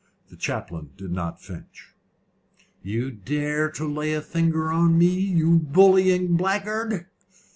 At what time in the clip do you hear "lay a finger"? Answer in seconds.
3.87-4.71